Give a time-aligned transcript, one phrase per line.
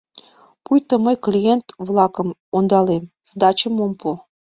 [0.63, 4.09] Пуйто мый клиент-влакым ондалем, сдачым ом пу.